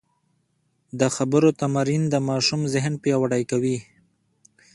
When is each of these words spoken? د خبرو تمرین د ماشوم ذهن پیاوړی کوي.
د 0.99 1.01
خبرو 1.15 1.49
تمرین 1.61 2.03
د 2.09 2.15
ماشوم 2.29 2.61
ذهن 2.73 2.93
پیاوړی 3.03 3.43
کوي. 3.51 3.77